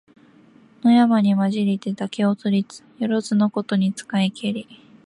[0.81, 4.67] 野山にまじりて竹を取りつ、よろづのことに使いけり。